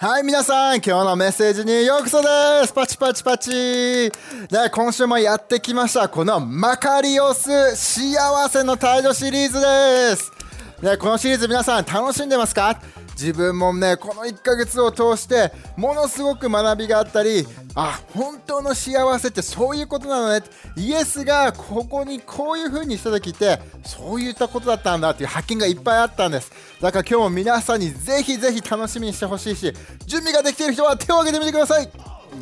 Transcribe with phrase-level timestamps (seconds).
[0.00, 2.28] はい、皆さん、今日のメッセージにようこそで
[2.68, 2.72] す。
[2.72, 3.50] パチパチパチ。
[3.50, 4.12] で、
[4.72, 10.30] 今週もやってきました、このマカリオス幸せの態度シリーズです。
[10.80, 12.80] で、このシリーズ皆さん楽しんでますか？
[13.18, 17.44] 自分もねこの1ヶ月を通してものすごく学びがあったり
[17.74, 26.52] あ本当の幸せってそういうことなのねイエスがここにこういう風にした時ってそういったことだったんだっていう発見がいっぱいあったんです。
[26.80, 29.72] だから今日も皆さんにぜひぜひ楽しみにしてほしいし
[30.06, 31.90] 準備ができている人は手を挙げてみてください。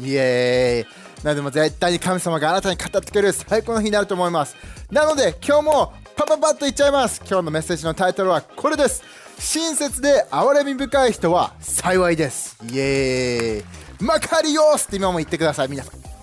[0.02, 1.07] イエーイ。
[1.24, 4.55] なのでも絶対に神様があなたに語ってくれる最高の日になると思います。
[4.91, 7.23] なので今日もパパパッといっちゃいます。
[7.27, 9.02] 今日のメッセージのタイトルはこれです。
[9.39, 12.57] 親切で憐れみ深い人は幸いです。
[12.71, 14.05] イエーイ。
[14.05, 15.69] マカリオスって今も言ってください。
[15.69, 16.16] 皆さん。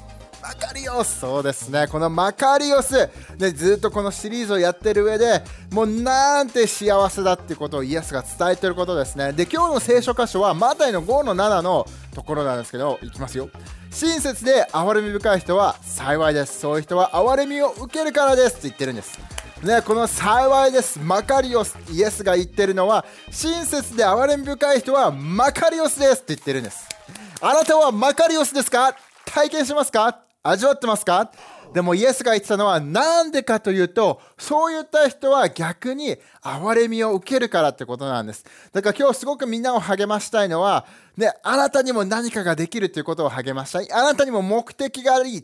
[0.43, 1.21] マカリオス。
[1.21, 1.87] そうですね。
[1.87, 3.09] このマカリオス。
[3.37, 9.31] でずっとこのシリーズをやってる上でもうなんて幸せだってことをイエスが伝えてることですね。
[9.31, 13.49] で今日の聖書箇所はマタイの5の7のところなんですけどいきますよ。
[13.89, 16.59] 親切で憐れみ深い人は幸いです。
[16.59, 19.17] そういう人は憐れみを受けるからですって言ってるんです。
[19.63, 26.89] ね、この幸いです、マカリオス、イエスが言ってるのは、親切で憐れみ深い人はマカリオスですって言ってるんです。
[27.39, 28.93] あなたはマカリオスですか？
[29.25, 30.22] 体験しますか？
[30.43, 31.31] 味わってますか？
[31.73, 40.85] でもイエスが言ってたのは何でかというとそういった人は逆に憐れみを受けるからってことなんですだから今日すごくみんなを励ましたいのは
[41.17, 43.91] ね、あなたにも何かができるということを励ましたい。
[43.91, 45.43] あなたにも目的があり、違い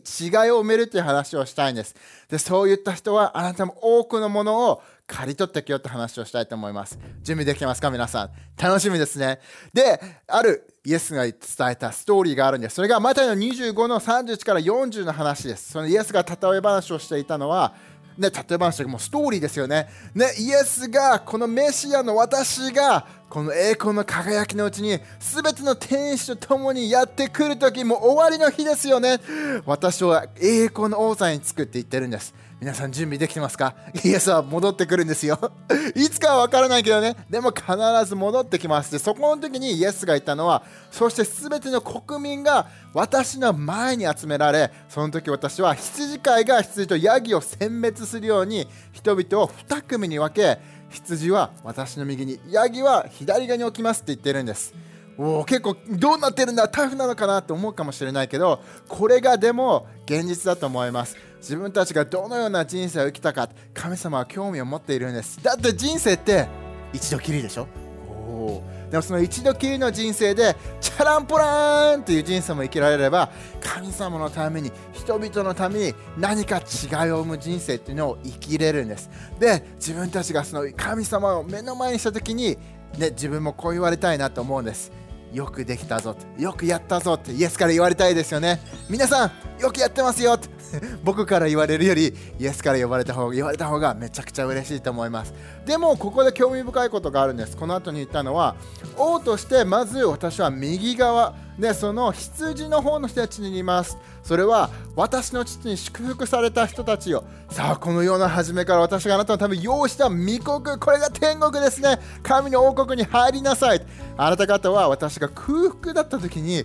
[0.62, 1.94] 埋めるという話をしたいんです。
[2.28, 6.98] で、そういった人はあなたも多くのものを刈り取ってきよって話をしたいと思います。
[7.22, 8.30] 準備できてますか皆さん？
[8.56, 9.40] 楽しみですね。
[9.74, 11.36] で、あるイエスが伝
[11.72, 12.76] えたストーリーがあるんです。
[12.76, 15.72] それがマタイの25の31から40の話です。
[15.72, 17.74] そのイエスが例え話をしていたのは、
[18.16, 19.88] ね、例え話もうストーリーですよね。
[20.14, 29.20] ね、イエスがこのメシアの私がこの栄光の輝きのうちに全ての天使と共にやってくる時もう終わりの日ですよね
[29.64, 33.74] 私は栄光の王座につくって言ってるんです皆さん準備できてますか？
[34.04, 35.38] イエスは戻ってくるんですよ。
[35.96, 37.16] いつかは分からないけどね。
[37.30, 37.64] でも必
[38.04, 38.92] ず戻ってきます。
[38.92, 50.60] でそこの時にイエスが言ったのはそして全ての国民が私の前に集められその時私は羊飼いが羊とヤギを殲滅するように人々を2組に分け
[50.90, 54.74] 羊は私の右にヤギは左側に置きますって言ってるんです。
[55.16, 61.16] お結構どうなってるんだタフなのかなって思うかもしれないけどこれがでも現実だと思います。
[61.40, 65.42] 自分たちがどのような人生を生きたか神様は興味を持っているんです。
[65.42, 66.46] だって人生って
[66.92, 67.66] 一度きりでしょ？
[68.08, 73.30] おでもその一度きりの人生でチャランポラーンという人生も生きられれば
[73.60, 79.08] 神様のために人々のために何か違いを生む人生っていうのを生きれるんです。
[79.38, 82.58] で自分たちがその神様を目の前にした時に、
[82.98, 84.90] ね、自分もこう言われたいなと思うんです
[85.32, 88.60] よくできたぞよくやったぞってイエスから言われたいですよね。
[88.88, 90.38] 皆さんよくやってますよ
[91.04, 95.34] 僕から言われるよりイエスから呼ばれた方が言われた方がめちゃくちゃ嬉しいと思います。
[95.66, 97.56] でもここで興味深いことがあるんです。
[97.56, 98.56] この後に言ったのは
[98.96, 103.98] 王としてまず私は右側でその羊の方の人たちにいます。
[104.22, 107.24] それは私の父に祝福された人たちよ。
[107.50, 110.16] さあこのような初めから私があなたのために用意した御
[110.60, 110.78] 国。
[110.78, 111.98] これが天国ですね。
[112.22, 113.82] 神の王国に入りなさい。
[114.16, 116.64] あなた方は私が空腹だった時に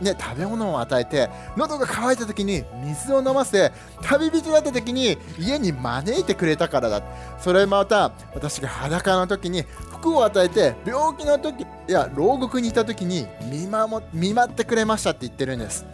[0.00, 7.02] ね、食べ物を与えて喉が渇いた時に水を飲ませ旅人だった時に家に招いてくれたからだ。
[7.40, 15.86] それまた私が裸の時に服を与えて病気の時いや牢獄にいた時に見守見舞ってくれましたって言ってるんです。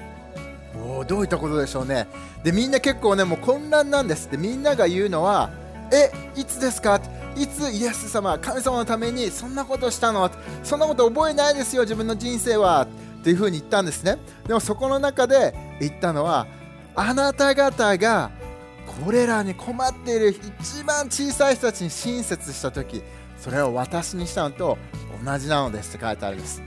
[0.74, 2.09] おどういったことでしょうね。
[2.42, 4.30] でみんな結構ねもう混乱なんです。
[4.30, 5.50] でみんなが言うのは
[5.92, 7.00] えいつですか？
[7.36, 10.30] いつイエス様神様のためにそんなことしたの？
[10.62, 12.86] そんなこと覚えないですよ自分の人生は
[13.22, 14.19] っていうふうに言ったんですね
[14.49, 16.49] でもそこの中で言ったのは
[16.97, 18.33] あなた方が
[19.04, 23.01] これらに困っている一番小さい人たちに親切した時
[23.39, 24.77] それを私にしたのと
[25.24, 26.60] 同じなのですって書いてあるんです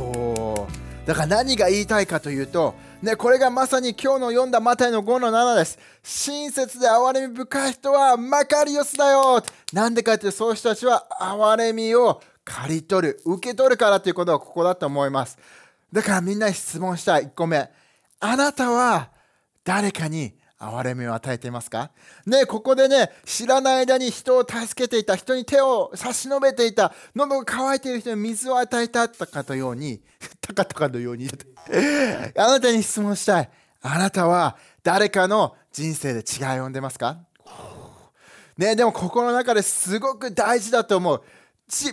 [0.00, 0.66] お
[1.04, 5.78] だから何が言いたいかというと、ね、これがまさに今日の読んだマタイの5の7です。
[6.02, 15.38] 親切で憐れみ深い人はマカリオスだよなんでかってそういう人たちは憐れみを刈り取る、受け取るからということはここだと思います。
[15.92, 17.24] だからみんな質問したい。
[17.26, 17.70] 1個目。
[18.20, 19.10] あなたは
[19.64, 21.90] 誰かに憐れみを与えていますか？
[22.26, 30.00] ねここでね知らない間に人を助けていた人に手を差し伸べていた喉が渇いている人に水を与えたかとように
[30.40, 31.28] たかたかのように。
[32.36, 33.50] あなたに質問したい。
[33.82, 37.18] あなたは誰かの人生で違いを生んでますか？
[38.56, 41.22] ねでも心の中ですごく大事だと思う。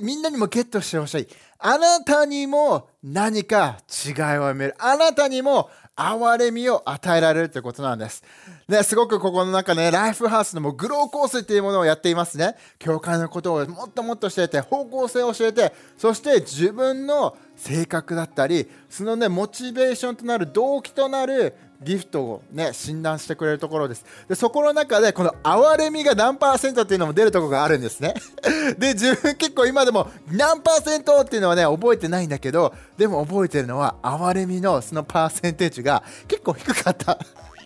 [0.02, 1.28] みんなにもゲットしてほしい
[1.60, 8.22] あなたにも何か違いを見るあなたにも憐れみを与えられるということなんです。
[8.68, 12.56] ね、すごくここの中ね、ライフハウスのもグローコースっていうものをやっていますね。
[12.80, 28.14] 教会のことをもっともっと教えて、方向性を教えて、そして自分の性格だったり、そのね、モチベーションとなる動機となるギフトをね診断してくれるところですでそこの中でこの憐れみが何パーセントっていうのも出るところがあるんですね
[28.78, 37.18] で自分結構今でも何パーセントっていうのはね覚えてないんだけどでも覚えてるのは憐れみのそのパーセンテージが結構低かった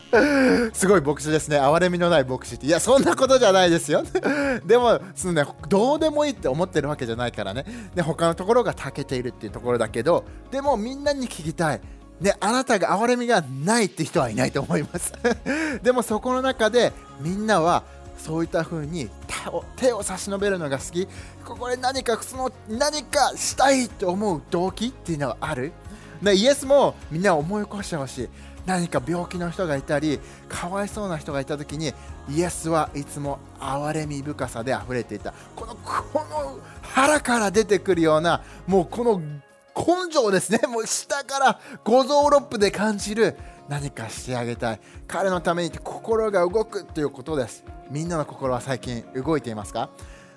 [0.74, 1.60] すごい牧師ですね。
[1.60, 2.66] 憐れみのない牧師って。
[2.66, 4.04] いや、そんなことじゃないですよ。
[4.66, 7.66] でも、そのね、どうでもいいって思ってるわけじゃないからね。
[7.94, 11.82] で、他のところが長けているっていうところだけど、でもみんなに聞きたい。
[12.22, 15.14] であなたが憐れみがないって人はいないと思います。
[15.82, 17.84] でもそこの中でみんなは
[18.18, 19.10] そういった風に
[19.78, 21.08] 手を差し伸べるのが好き。
[21.46, 25.72] ここで何かその何かしたいと思う動機っていうのはある？
[26.22, 28.30] イエスもみんな思い起こしてほしい。
[28.66, 30.20] 何か病気の人がいたり
[30.50, 31.94] かわいそうな人がいた時に
[32.30, 35.34] イエスはいつも憐れみ深さで溢れていた。
[35.56, 39.22] このこの腹から出てくるようなもうこの
[39.80, 40.60] 根性ですね。
[40.68, 43.38] もう下から五臓六腑で感じる
[43.70, 44.80] 何かしてあげたい。
[45.08, 47.64] 彼のために心が動くということです。
[47.90, 49.90] みんなの心は最近動いていますか、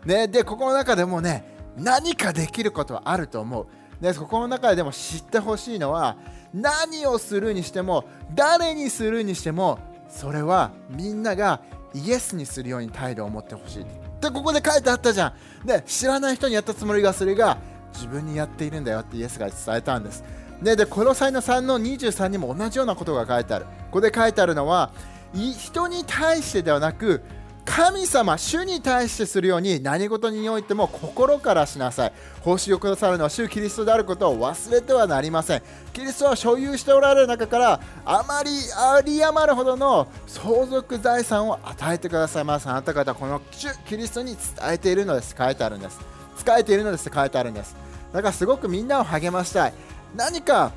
[0.06, 1.44] ね、でここの中でもね
[1.76, 3.66] 何かできることはあると思う。
[4.00, 6.16] でここの中ででも知ってほしいのは
[6.54, 8.04] 何をするにしても
[8.34, 9.78] 誰にするにしても
[10.08, 11.60] それはみんなが
[11.94, 13.86] イエスにするように態度を持ってほしい。
[14.20, 15.66] でここで書いてあったじゃん。
[15.66, 17.58] で知らない人にやったつもりがそれが
[17.92, 20.24] 自分にやっているんだよってイエスが伝えたんです。
[20.62, 23.64] で、でコロサイの3の23にも同じようなことが書いてある。
[23.64, 24.90] ここで書いてあるのは、
[25.32, 27.22] 人に対してではなく、
[27.64, 32.12] 神様、主に対してするように何事においても心からしなさい。
[32.40, 35.62] 報酬をくださるのは主キリストであることを忘れてはなりません。
[35.92, 42.68] キリストは所有しておられる中からあまりあり余るほどの相続財産を与えてくださいます。
[42.68, 45.34] あなた方、この主キリストに伝えているのです。
[45.38, 46.00] 書いてあるんです。
[46.36, 47.76] 使えているのですって書いてあるんです。
[48.12, 49.74] だからすごくみんなを励ましたい。
[50.14, 50.72] 何か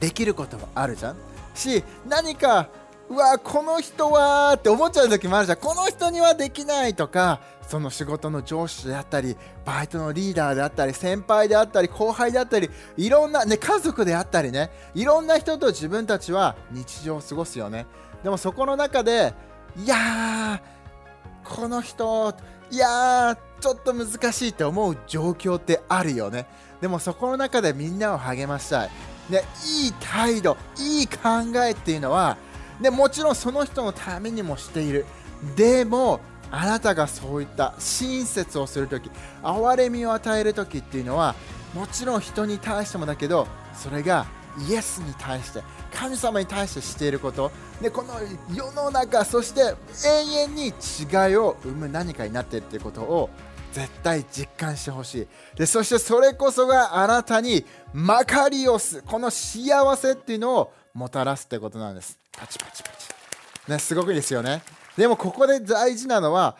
[0.00, 1.16] できることはあるじゃん。
[1.54, 2.68] し何か
[3.10, 5.58] うわこの人はって思っちゃう時もあるじゃん。
[5.58, 14.70] この人にはできないとかその仕事の上司であったりバイトのリーダーであったり先輩であったり後輩であったりいろんな、ね、家族であったりね。
[14.94, 17.86] いろんな人と自分たちは日常を過ごすよね。
[18.22, 19.34] でもそこの中で
[19.76, 22.34] いやーこの人
[22.70, 26.46] いやーちょっと難しいって思う状況ってあるよね。
[26.80, 28.90] でもそこの中でみんなを励ましたい、
[29.28, 29.42] ね、
[29.84, 31.18] いい態度いい考
[31.66, 32.36] えっていうのは、
[32.80, 35.06] ね、もちろんその人のためにもしている。
[35.56, 36.20] でも
[36.50, 39.10] あなたがそういった親切をするとき
[39.42, 41.34] 憐れみを与えるときっていうのは
[41.74, 44.26] もちろん人に対してもだけどそれが
[44.68, 45.62] イエスに対して
[45.92, 47.50] 神様に対してしていること。
[47.80, 48.14] でこの
[48.52, 49.60] 世の中そして
[50.04, 53.30] 永遠に違いを生む何かになっているということを
[53.72, 55.26] 絶対実感してほしい
[55.56, 64.62] でそしてそれこそがあなたにマカリオスこの幸せっていうのをもたらすってことなんですパチパチパチねすごくいいですよね
[64.96, 66.56] でもここで大事なのは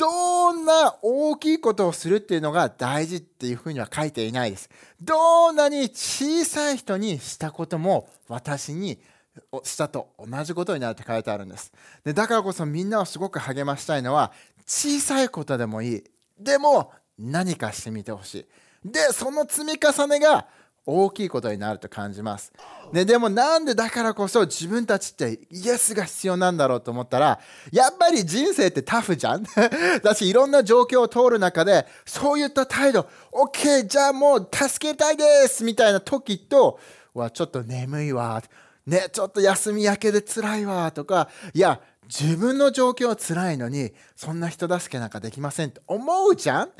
[0.00, 4.70] どんな大きいことをするっていうのが大事っていうふうには書いていないです。
[5.02, 8.98] どんなに小さい人にしたことも私に
[9.62, 11.70] したと同じことになるって書いてあるんです。
[12.02, 14.32] でだからこそみんなをすごく励ましたいのは
[14.66, 16.04] 小さいことでもいい。
[16.40, 18.46] でも何かしてみてほし
[18.84, 18.88] い。
[18.88, 20.46] で、その積み重ねが
[20.86, 22.52] 大きいことになると感じます。
[22.92, 27.38] ね、でもなんでだからこそ自分たちってイエスが必要なんだろうと思ったら、
[27.70, 29.44] やっぱり人生ってタフじゃん？
[30.02, 36.80] だしいろんな状況を通る中で、そういった態度、OK、じゃあもう助けたいですみたいな時と、
[37.12, 38.42] わ、ちょっと眠いわ、
[38.86, 41.80] ね、ちょっと休み明けで辛いわとか、いや、
[42.12, 46.70] 自分の状況は辛いのにそんな人助けなんかできませんって思うじゃん？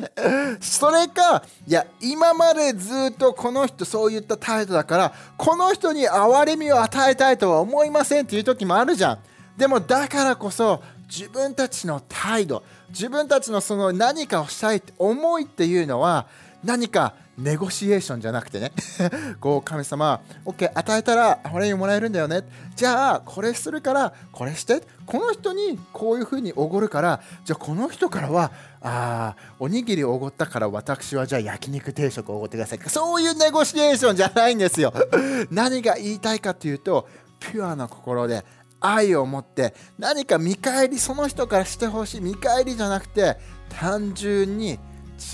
[0.61, 9.19] それかいや今までずっとこの人そういった態度だからこの人に憐れみを与えたいとは思いませんっていう時もあるじゃん。
[9.57, 16.27] でもだからこそ自分たちの態度自分たちのその何かをしたいって思いっていうのは
[16.65, 18.73] 何かネゴシエーションじゃなくてね。
[19.41, 22.43] こう神様 OK 与えたらこれにもらえるんだよね。
[22.77, 24.83] じゃあこれするからこれして。
[25.07, 32.81] この人にこういうふうにおごるからじゃあこの人からはあおにぎりおごったから私はじゃあ焼肉定食おごってください。
[32.87, 34.93] そういうネゴシエーションじゃないんですよ。
[35.51, 37.09] 何が言いたいかというと
[37.41, 38.45] ピュアな心で
[38.81, 42.21] 愛を持って何か見返りその人からしてほしい。
[42.21, 43.37] 見返りじゃなくて
[43.69, 44.79] 単純に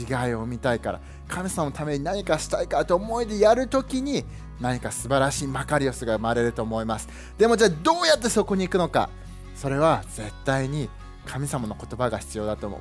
[0.01, 1.01] 違いを見たいから。
[1.29, 4.25] 神様のために何かしたいかと思いでやるときに
[4.61, 7.09] 何か素晴らしいマカリオスが生まれると思います。
[7.37, 9.11] でもじゃあどうやってそこに行くのか。
[9.55, 10.89] それは絶対に
[11.25, 12.81] 神様の言葉が必要だと思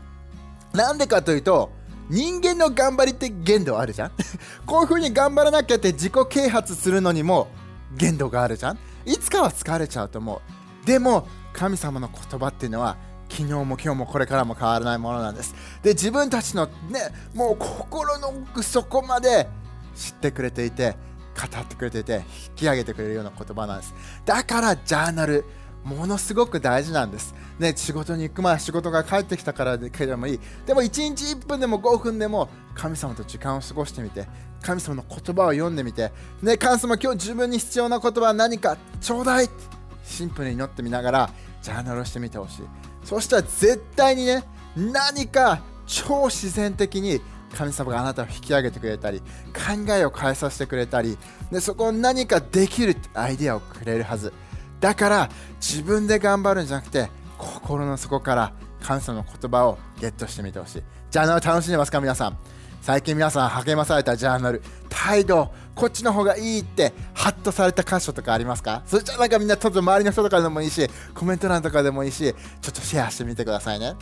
[0.74, 0.78] う。
[0.78, 1.72] なんでかというと
[2.10, 4.12] 人間の頑張りって限度あるじゃん。
[4.66, 7.48] こういう風に頑張らなきゃって自己啓発するのにも
[7.94, 8.78] 限度があるじゃん。
[9.06, 10.42] いつかは疲れちゃうと思
[10.84, 10.86] う。
[10.86, 12.98] でも神様の言葉っていうのは
[13.36, 16.72] 昨日も今日もこれからも変わらないものなんですで自分たちのね
[17.34, 19.50] もう心の奥底まで
[19.94, 20.96] 知ってくれていて
[21.36, 23.94] 語ってくれていて引き上げてくれるような言葉なんです
[24.26, 25.44] だからジャーナル
[25.84, 27.36] ものすごく大事なんです。
[27.60, 30.40] ね、仕事に行く前、仕事が帰ってきたからでけれもいい。
[30.66, 34.28] でも1日1分でも5分でも神様と時間を過ごしてみて、
[34.64, 36.12] 神様の言葉を読んでみて、
[36.42, 39.50] ね、神様今日自分に必要な言葉は何かちょうだい
[40.04, 41.30] シンプルに祈ってみながら
[41.62, 42.95] ジャーナルをしてみてほしい。
[43.06, 44.44] そしたら絶対にね、
[44.76, 47.22] 何か超自然的に
[47.56, 51.18] 神様があなたを引き上げてくれたり考えを変えさせてくれたり
[51.52, 54.34] でそこを何かできるアイデアをくれるはず。
[54.82, 55.30] だから
[55.62, 60.84] 自分で頑張るんじゃなくて心の底から感謝の言葉をゲットしてみてほしい。
[61.10, 62.38] じゃあ楽しんでますか皆さん？
[62.86, 64.62] 最近皆さん励まされたジャーナル。
[64.90, 68.84] 態度こっちの方がいいってハッとされた箇所とかありますか？
[68.86, 73.96] そしたらなんかみんなちょっと周りの人とかでもいいしコメント欄とかでもいいしちょっとシェアしてみてくださいね。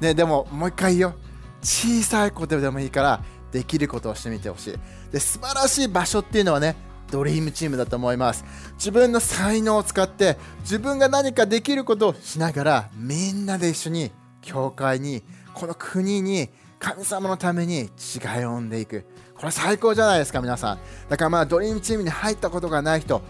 [0.00, 1.14] ねでももう一回言おう。
[1.60, 4.74] 小さいことでもいいからできることをしてみてほしい。
[5.10, 6.76] で素晴らしい場所っていうのはね
[7.10, 8.44] ドリームチームだと思います。
[8.74, 16.50] 自分の才能を使って自分が何かできることをしながらみんなで一緒に教会にこの国に
[16.84, 19.06] 神様のために違いを生んでいく。
[19.34, 20.78] これ最高じゃないですか皆さん。
[21.08, 23.22] だからまあドリームチームに入ったことがない人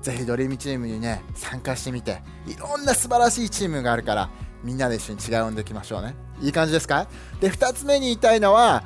[0.00, 4.30] ぜひドリームチームにね参加してみていろんな素晴らしいチームがあるから
[4.64, 6.14] みんなで一緒に違いを生んでいきましょうね。
[6.40, 7.06] いい感じですか？
[7.40, 8.82] で2つ目に言いたいのは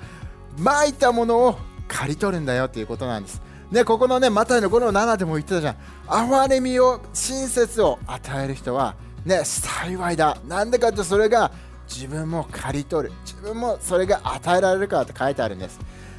[0.59, 3.40] まいたものを刈り取るんだよということなんです。
[3.71, 5.76] ね、ここのね、マタイの5の7でも言ってたじゃん。
[6.06, 10.38] 憐れみを、親切を与える人は、ね、幸いだ。
[10.47, 11.50] なんでかってそれが
[11.88, 13.14] 自分も刈り取る。
[13.25, 15.78] 自分もそれが与えられるからって書いてあるんです。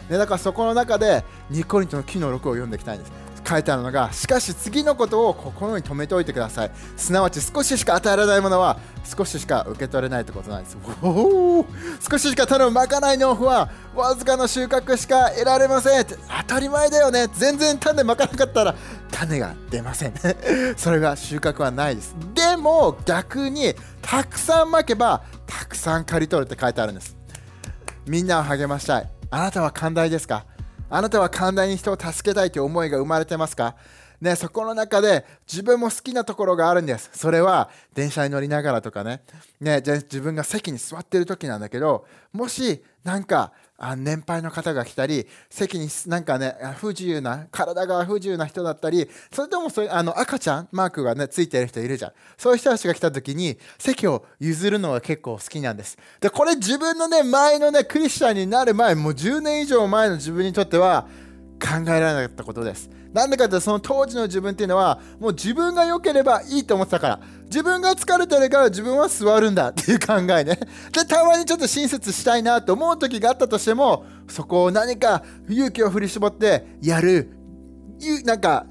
[0.09, 3.26] で、だからそこの中で、ニコリンとの木の6を読んでいきたいんです。
[3.47, 6.71] 書いてあるのがしかし次のことを心に留めておいてください。
[6.95, 10.77] すなわち少ししか与えられないものは少ししか受け取れないってことなんです。
[11.01, 11.65] お
[12.09, 16.15] 少ししか頼むまかない農夫はわずかの収穫しか得られません当
[16.45, 17.27] たり前だよね。
[17.33, 18.75] 全然種まかなかったら
[19.11, 20.13] 種が出ません。
[20.77, 22.15] それが収穫はないです。
[22.33, 27.15] でも逆にたくさんまけばたくさん刈り取るって書いてあるんです。
[28.05, 29.09] みんなを励ましたい。
[29.29, 30.45] あなたは寛大ですか？
[30.89, 33.75] あなたは寛大に人を助けたいという思いが生まれてますか？
[34.21, 37.11] ね、そこの中で自分も好きなところがあるんです。
[37.13, 39.21] それは電車に乗りながらとかね、
[39.59, 52.11] ね自分が席に座ってる時なんだけど、もしなんかあ年配の方が来たり席になんかね不自由な体が不自由な人だったりそれともそれあの赤ちゃんマークがねついてる人いるじゃん。
[52.37, 55.97] そういう人たちが来た時に席を譲るのが結構好きなんです。
[56.19, 61.07] でこれ自分のね前のねクリスチャンになる前もう10年以上前の自分にとっては
[61.59, 62.89] 考えられなかったことです。
[63.13, 67.19] なんでかってその当時の自分っていうのはもう自分が良ければいいと思ってたから。
[67.47, 70.59] 自分が疲れてるから自分は座るんだっていう考えね。
[70.93, 77.31] でたまにちょっと親切したいなと思う時があったとしてもそこを何か勇気を振り絞ってやる。
[78.25, 78.67] なんか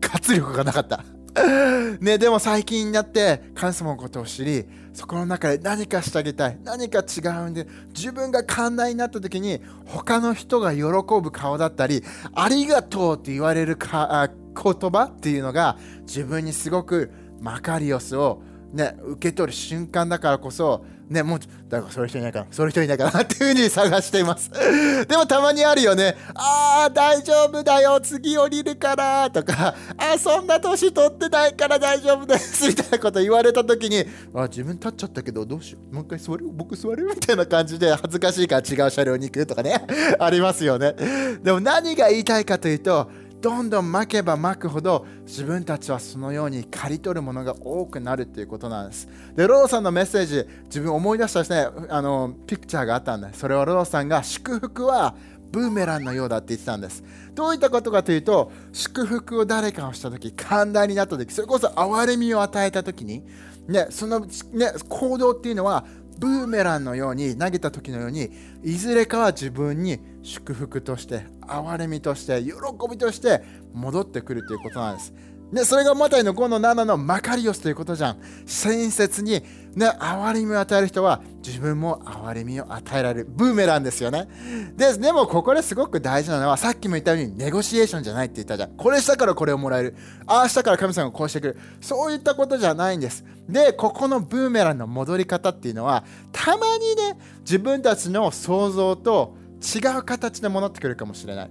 [0.00, 1.04] 活力がなかった。
[2.00, 6.58] ね、でも最近になって神様のことを知りそこの中で何かしてあげたい。
[6.62, 10.82] 何か違うんで自分が寛大になった時に他の人が喜
[11.22, 12.04] ぶ顔だったり
[12.34, 17.10] ありがとうって言われるか言葉っていうのが自分にすごく
[17.42, 18.40] マカリオスを
[18.72, 24.50] ね、受け取る瞬間だからこそ、ね、もう、だからそれ人いないかな、それ人いないかなっていう風に探しています。
[25.06, 26.16] でもたまにあるよね。
[26.34, 29.30] ああ、大丈夫だよ、次降りるから。
[29.30, 32.66] とか、あそんな年取ってないから大丈夫です。
[32.66, 36.48] みたいなこと言われた時に、あ自分立っちゃったけどどうしよう、もう一回座る？
[36.50, 37.04] 僕座る？
[37.14, 39.84] みたいな感じで恥ずかしいから違う車両に行くとかね、
[40.18, 40.94] ありますよね。
[41.42, 43.10] でも何が言いたいかというと、
[43.42, 49.08] どんどん巻けば巻くほど自分たちはそのように刈り取るものが多くなるっていうことなんです。
[49.34, 55.16] で、ローさんのメッセージ、自分思い出したですね、あの、ピクチャーがあったんで、それはローさんが祝福は
[55.50, 57.02] ブーメランのようだって言ってたんです。
[57.34, 63.24] どういったことかというと、祝福を誰かをしたとき、寛大になったとき、それこそ憐れみを与えたときに、
[63.66, 65.84] ね、その、ね、行動っていうのは
[66.18, 68.30] ブーメランのように投げた時のように
[68.62, 72.52] いずれかは自分に祝福として憐れみとして喜
[72.90, 73.42] びとして
[73.72, 75.12] 戻ってくるということなんです。
[75.52, 78.16] でそれがマタイの5の7のマカリオスということじゃん。
[78.46, 79.42] 親切に
[79.74, 83.26] ね憐れみを与える人は自分も憐れみを与えられる。
[83.28, 84.28] ブーメランですよね。
[84.76, 88.76] ででもここですごく大事なのはさっきも言ったようにネゴシエーションじゃないって言ったじゃん。
[88.76, 89.96] これしたからこれをもらえる。
[90.26, 91.58] ああしたから神様がこうしてくる。
[91.82, 93.24] そういったことじゃないんです。
[93.46, 101.50] でここのブーメランの戻り方っていうのはたまにね自分たちの想像と違う形で戻ってくるかもしれない。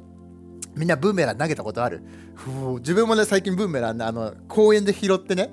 [0.75, 2.01] みんなブーメラン投げたことある？
[2.79, 5.51] 自分もね最近ブーメランあの公園で拾ってね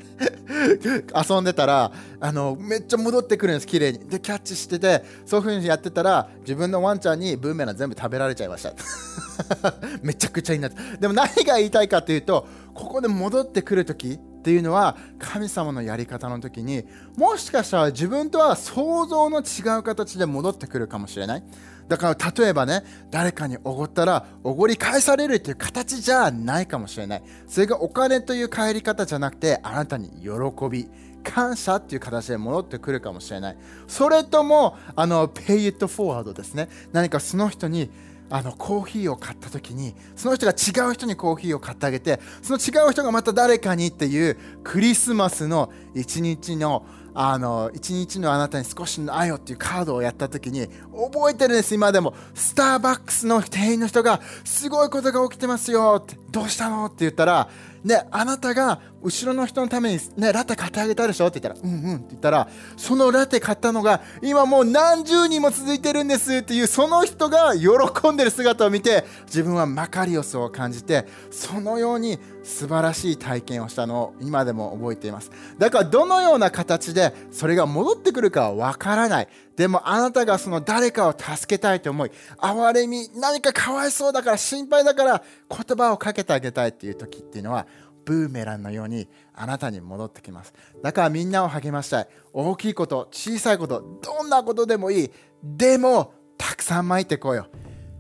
[1.29, 3.99] 遊んでたらあのめっちゃ戻ってくるんです綺麗に。
[3.99, 8.73] でキャッチしててそういう風にやってたら自分のワンちゃんにブーメラン全部食べられちゃいました。
[10.03, 10.79] めちゃくちゃになって。
[10.99, 14.19] でも何が言いたいかというとここで戻ってくる時
[14.49, 16.83] っていうのは神様のやり方の時に
[17.19, 21.43] もしかしたら自分とは想像の違う形で戻ってくるかもしれない。
[21.87, 27.23] だから例えばね誰かにおごったらおごり返されるっていう形じゃないかもしれない。
[27.47, 30.31] それがお金という帰り方じゃなくてあなたに喜
[30.71, 30.89] び
[31.23, 33.57] 感謝っていう形で戻ってくるかもしれない。
[33.87, 36.71] それともあの Pay it forward ですね。
[36.93, 37.91] 何かその人に
[38.31, 46.85] あのコーヒーを買った時にその人が違う人にコーヒーを買ってあげてその違う人がまた誰かにっていうクリスマスの一日の
[47.21, 52.15] あの一日のあなたに少しの愛をっていうカードをやった時に覚えてるんです今でも。
[52.35, 56.17] スターバックスの店員の人がすごいことが起きてますよって。
[56.31, 57.49] どうしたのって言ったら
[57.83, 61.29] ねあなたが後ろの人のために、ね、ラテ買ってあげたでしょ？
[61.29, 75.31] って言ったら、うんうんって言ったら、そのラテ買ったのが、今もう何十人も続いてるんですっていう、その人が喜んでる姿を見て、自分はマカリオスを感じて、そのように素晴らしい体験をしたのを今でも覚えています。
[75.59, 79.29] だから、どのような形でそれが戻ってくるかはわからない。
[79.57, 87.67] でもあなたがその誰かを助けたいと思い、憐れみ、何かかわいそうだから心配だから言葉をかけてあげたいっていう時っていうのは、
[88.09, 90.55] ブーメランのようにあなたに戻ってきます。
[90.83, 92.09] だからみんなを励ましたい。
[92.33, 95.11] 大きいこと小さいことどんなことでもいい。
[95.45, 97.49] でもたくさんまいてこよ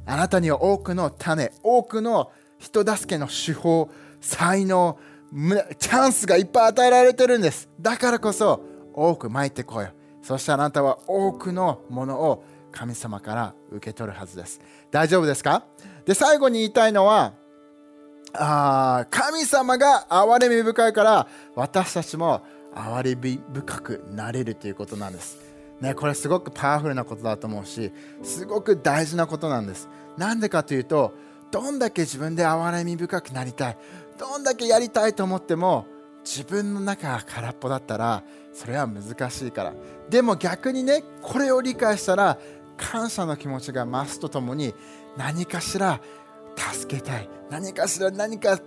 [0.07, 3.91] あなたには多くの種多くの人助けの手法
[4.23, 4.99] 才能
[5.79, 7.69] チャンスがいっぱい与えられてるんです。
[7.79, 8.63] だからこそ
[8.95, 9.91] 多くまいてこよ
[10.23, 14.59] そしてあなたは多くのものを神様から受け取るはずです。
[14.91, 15.65] 大丈夫ですか？
[16.07, 17.35] で最後に言いたいのは
[18.35, 22.43] あ神様が憐れみ深いから私たちも
[22.75, 25.39] 憐れみ深くなれるということなんです。
[25.81, 29.89] ね、これすごくパワフルなことだと思うしすごく大事なことなんです。
[30.17, 31.15] なんでかというと
[31.51, 33.79] どんだけ自分で憐れみ深くなりたい
[34.19, 35.87] どんだけやりたいと思っても
[36.25, 39.73] 自分の中が空っぽだったらそれは難しいから
[40.11, 42.39] でも逆にねこれを理解したら
[42.77, 44.75] 感謝の気持ちが増すとともに
[45.17, 46.01] 何かしら
[46.59, 47.29] 助けたい。
[47.51, 48.59] 何かしら何か違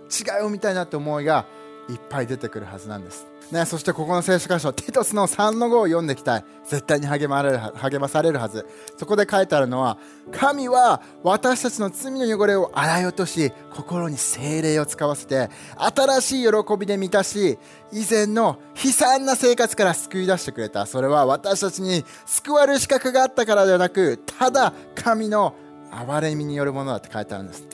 [0.44, 1.46] うみたいなって思いが
[1.88, 6.44] いっぱい出てくるはずなんです、ね、そしてここの聖書箇所ティトスの3の5を読んでいきたい。
[6.64, 8.66] 絶対に励まれる励まされるはず。
[8.96, 9.98] そこで書いてあるのは
[10.30, 17.58] 神は私たちの罪の汚れを洗い落とし心に精霊を使わせて新しい喜びで満たし
[17.92, 20.86] 以前の悲惨な生活から救い出してくれた。
[20.86, 25.56] それは私たちに救われる資格があったからではなくただ神の
[25.92, 27.64] 憐れみによるものだって書いてあるんです。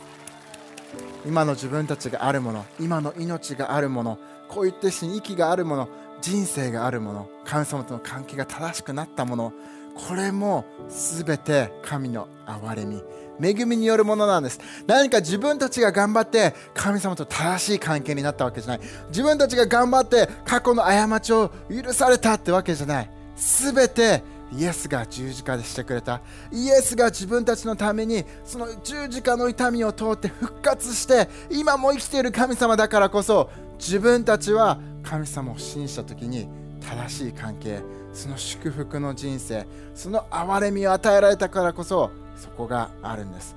[1.26, 5.88] 今の自分たちがあるもの今の命があるものこういったし息があるもの
[6.20, 9.52] 人生があるもの神様との関係が正しくなったもの
[9.94, 13.02] これも全て神の憐れみ。
[13.40, 14.61] 恵みによるものなんです。
[14.87, 18.81] 何か自分たちが頑張って神様と正しい関係になったわけじゃない。
[19.09, 23.11] 自分たちが頑張って過去の過ちを許されたってわけじゃない。
[23.37, 26.20] 全てイエスが十字架でしてくれた。
[26.50, 36.48] イエスが自分たちのためにその十字架の痛みを通って復活して今も生きている神様だからこそ自分たちは神様を信じた時に
[36.80, 37.80] 正しい関係
[38.12, 43.56] その祝福の人生その憐れみを与えられたからこそそこがあるんです。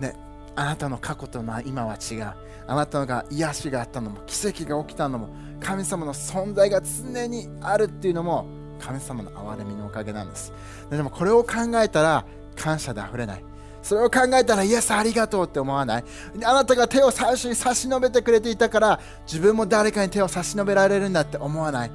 [0.00, 0.16] ね
[0.54, 2.32] あなたの過去と今は違う。
[2.66, 8.46] あなたが癒しがあったのも奇跡が起きたのも神様の存在が常にあるっていうのも
[8.82, 10.52] 神様の憐れみのおかげなんです。
[10.90, 12.24] でもこれを考えたら
[12.56, 13.44] 感謝であふれない。
[13.82, 16.04] それを考えたらイエスありがとうって思わない。
[16.44, 21.90] あなたが手を最初に差し伸べてくれていたから自分も誰かに手を差し伸べられるんだって思わない。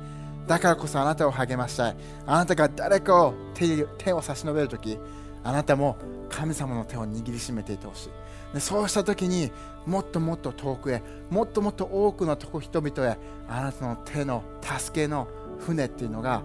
[0.47, 1.97] だからこそあなたを励ましたい。
[2.25, 4.97] あなたが誰かを手手を差し伸べるとき
[5.43, 5.97] あなたも
[6.29, 8.09] 神様の手を握りしめていてほしい。
[8.53, 9.51] でそうした時に
[9.85, 13.17] もっともっと遠くへもっともっと多くのとこ人々へ
[13.49, 15.27] あなたの手の助けの
[15.59, 16.41] 船っていうのが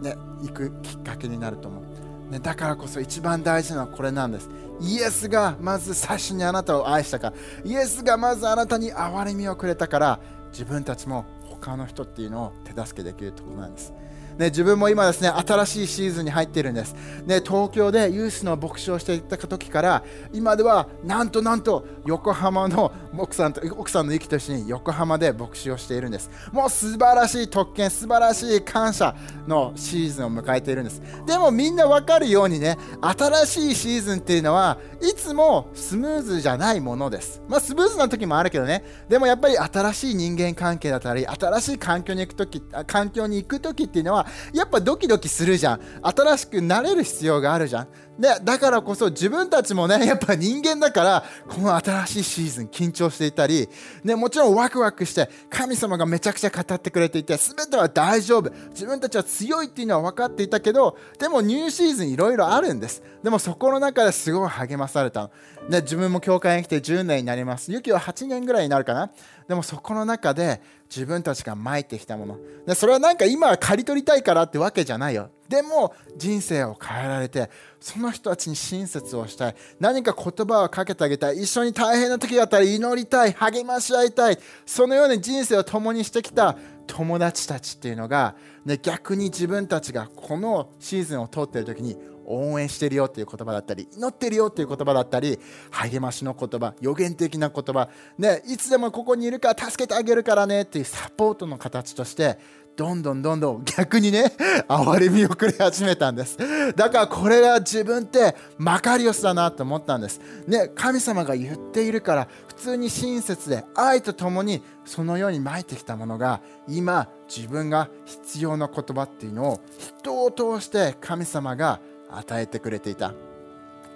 [0.00, 1.80] ね、行くきっかけになると思
[2.28, 4.48] う、ね、だからこそ一番大事なのはこれなんです。
[4.80, 7.30] イエスがまず最初にあなたを愛したか。
[7.30, 10.20] らイエスがまずあなたに憐れみをくれたから
[10.52, 13.92] 自分たちも他の人っていうのを手助けできるってことなんです。
[14.38, 16.94] ね、自分も今ですね新しいシーズンに入っているんです、
[17.26, 26.30] ね、東京でユースの牧師をしていた時から今ではなんとなんと横浜の奥さんと奥さんの息と一緒に横浜で牧師をしているんです。
[26.52, 29.14] もう素晴らしい特権素晴らしい感謝
[29.46, 31.02] のシーズンを迎えているんです。
[31.26, 37.40] でもみんな分かるようにね新しいシーズンっていうのはいつもスムーズじゃないものです。
[37.48, 38.84] まあスムーズな時もあるけどね。
[39.08, 45.80] でもやっぱり新しい人間関係だったり新しい環境に行く時環境に行く時っていうのはやっぱドキドキするじゃん。
[46.02, 47.88] 新しくなれる必要があるじゃん。
[48.18, 53.68] でだからこそ自分たちもね やっぱ人間だからこの新しいシーズン緊張していたり、
[54.04, 58.50] ね、もちろんワクワクして神様がめちゃくちゃ語ってくれていて全ては大丈夫。
[58.70, 63.02] 自分たちは強いっていうのは分かっていたけどでもニューシーズンいろいろあるんです。
[63.22, 65.30] でもそこの中ですごい励まされた
[65.68, 67.72] で自分も教会に来て10年になります。
[67.72, 69.10] ユキは8年ぐらいになるかな。
[69.48, 70.62] でもそこの中で
[70.94, 72.38] 自分たちがまいてきたもの。
[72.66, 75.30] でそれはなんか今は刈り取りたいからってわけじゃないよ。
[75.54, 79.54] でも人生を変えられてその人たちに親切をしたい。
[79.78, 81.42] 何か言葉をかけてあげたい。
[81.42, 83.32] 一緒に大変な時だったら祈りたい。
[83.32, 84.38] 励まし合いたい。
[84.64, 95.38] そのように人生を共にしてきた友達たちっていうのが、ね、逆に自分たちがこのシーズンを通っている時に応援してるよっていう言葉だったり祈ってるよっていう言葉だったり
[95.70, 97.88] 励ましの言葉予言的な言葉、
[98.18, 102.38] ね、いつでもここにいるから助けてあげるからねっていうサポートの形として
[102.76, 104.32] どんどんどんどん逆にね
[104.68, 106.36] 哀れみをくれ始めたんです
[106.74, 119.60] だからこれが自分ってマカリオスだなと思ったんですね神様が言っているから普通に親切で愛とともにそのようにまいてきたものが今自分が必要な言葉っていうのを
[120.02, 123.12] 人を通して神様が与えてくれていた。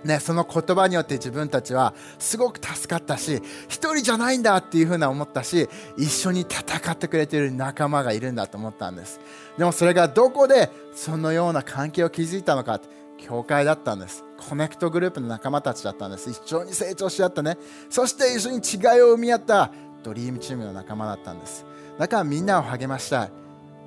[0.04, 9.20] ね、その言葉によって自分たちはすごく助かったし一人じゃないんだっていうふうな思ったし一緒に戦ってくれている仲間がいるんだと思ったんです。
[9.56, 12.80] でもそれがどこでそのような関係を築いたのか
[13.18, 14.24] 教会だったんです。
[14.48, 16.30] コネクトグループの仲間たちだったんです。
[16.30, 17.58] 一緒に成長し合ったね。
[17.90, 19.72] そして一緒に違いを生み合った
[20.04, 21.66] ドリームチームの仲間だったんです。
[21.98, 23.30] だからみんなを励ましたい。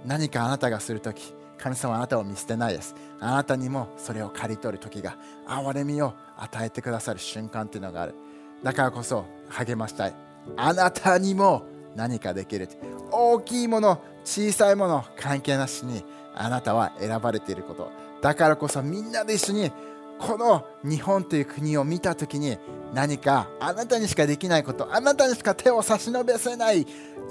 [0.06, 2.96] 何かあなたがするとき神様はあなたを見捨てないです。
[3.20, 8.16] あなたにもそれを刈り取る時が憐れみを与えてくださる瞬間っていうのがある。
[8.64, 10.14] だからこそ励ましたい。
[10.58, 11.64] あなたにも
[11.96, 12.68] 何かできる
[13.12, 17.92] 大きいもの小さいもの関係なしにあなたは選ばれていること。
[18.22, 19.72] だからこそみんなで一緒に
[20.20, 22.58] この日本という国を見た時に
[22.94, 26.86] 何かあなたにしかできないことあなたにしか手を差し伸べせない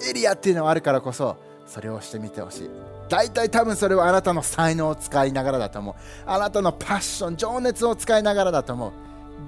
[0.09, 3.00] エリアっていうのがあるからこそそれをしてみてほしい。
[3.11, 5.94] 大体多分それはあなたの才能を使いながらだと思う。
[6.27, 8.92] あなたのパッション情熱を使いながらだと思う。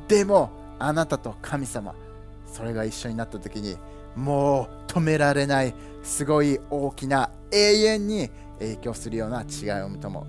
[0.09, 1.95] でもあなたと神様
[2.45, 3.77] それが一緒になった時に
[4.17, 10.27] もう止められないすごい大きな永遠に影響するような違いを生むと思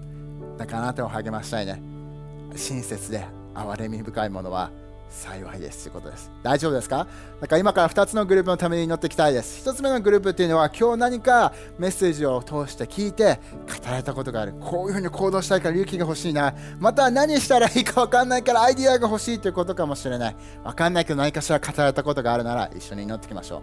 [0.56, 0.60] う。
[0.60, 1.82] だからあなたを励ましたいね。
[2.56, 4.70] 親切で憐れみ深いものは
[5.14, 6.32] 幸いですということです。
[6.42, 7.08] 大丈夫ですか？
[7.40, 9.68] だから今から2つのグループのために祈っていきたいです。
[9.70, 14.54] 1つ目のグループっていうのは今日何かメッセージを通して聞いて語られたことがある。
[14.60, 16.54] こういうふうに行動したいから勇気が欲しいな。
[16.80, 20.36] また何したらいいか分かんないからアイディアが欲しいということかもしれない。
[20.64, 23.62] 分かんないけど何かしら語られたことがあるなら一緒に祈っていきましょ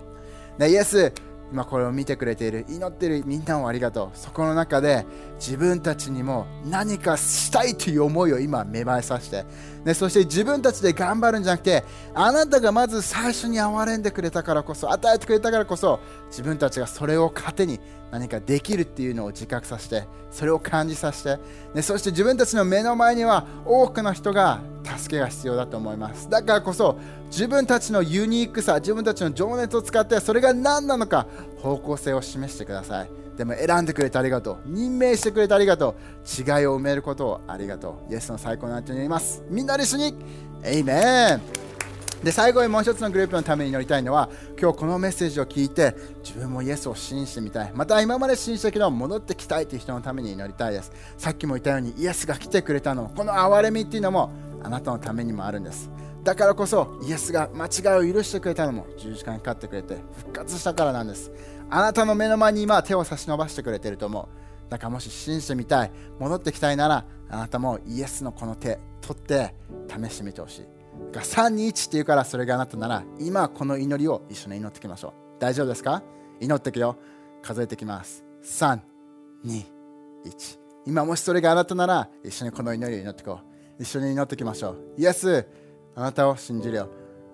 [0.56, 0.60] う。
[0.60, 1.12] ね、イエス
[1.52, 4.16] 今これを見てくれている祈ってるみんなをありがとう。
[4.16, 5.04] そこの中で
[5.36, 9.44] 自分たちにも何かしたいという思いを今芽生えさせて、
[9.84, 11.84] ね、そして自分たちで頑張るんじゃなくて
[12.14, 17.80] あなたがまず最初に憐れんでくれたからこそ与えてくれたからこそ自分たちがそれを糧に
[18.10, 21.42] 何かできるっていうのを自覚させてそれを感じさせて、
[21.74, 26.28] ね、そして自分たちの目の前には多くの人が助けが必要だと思います。
[26.28, 31.26] だからこそ自分たちのユニークさ自分たちの情熱を使ってそれが何なのか
[31.58, 33.10] 方向性を示してください。
[33.36, 34.58] でも選んでくれてありがとう。
[34.66, 36.60] 任命してくれてありがとう。
[36.60, 38.12] 違いを埋めることをありがとう。
[38.12, 39.42] イエスの最高のあてになります。
[39.48, 40.14] みんなで一緒に
[40.62, 41.69] エイメン。
[42.22, 44.28] で最後にもう一つのグループのために祈りたいのは
[44.60, 47.72] 今日このメッセージを聞いて自分もイエスを信じてみたい。
[47.74, 50.92] また今まで信じたけど戻ってきたいという人のために祈りたいです。
[51.16, 54.30] さっきも言ったようにイエスが来てくれたのこの憐れみっていうのも
[54.62, 55.90] あなたのためにもあるんです。
[56.22, 61.32] だからこそイエスが間違いを許してくれたのも十字架にかかってくれて復活したからなんです。
[61.70, 64.70] あなたの目の前に今手を差し伸ばしてくれてると思う。
[64.70, 69.54] だからもし信じてみたい戻ってきたいならあなたもイエスのこの手取って
[69.88, 70.79] 試してみてほしい。
[71.12, 75.12] が321っていうからそれがあなたなら今この祈りを一緒に祈っていきましょう。
[75.40, 76.02] 大丈夫ですか？
[76.40, 76.96] 祈っていくよ。
[77.42, 78.24] 数えていきます。
[78.44, 79.64] 321
[80.86, 83.40] 今もしそれがあなたなら一緒にこの祈りを祈っていこ
[83.78, 83.82] う。
[83.82, 84.94] 一緒に祈っていきましょう。
[84.98, 85.46] イエス
[85.94, 86.88] あなたを信じるよ。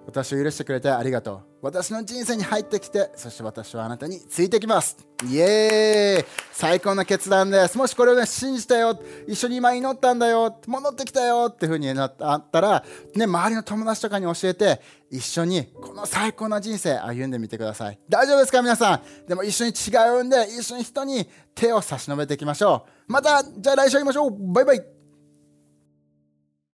[0.07, 1.56] 私を許してくれてありがとう。
[1.67, 4.97] 私の人生に入ってきてそして私はあなたについてきます。
[5.29, 6.25] イエーイ。
[6.53, 7.77] 最高の決断です。
[7.77, 8.99] もしこれを、ね、信じたよ。
[9.27, 10.59] 一緒に今祈ったんだよ。
[10.67, 11.49] 戻ってきたよ。
[11.51, 17.99] っていうふうになったら、ね、周りの友達とかに教えて一緒にこの最高な人生歩んでみてください。
[18.09, 18.63] 大丈夫ですか？
[18.63, 19.27] 皆さん。
[19.27, 23.13] でも一緒に違うんで一緒に人に手を差し伸べていきましょう。
[23.13, 24.53] またじゃあ来週会いましょう。
[24.53, 24.96] バイバイ。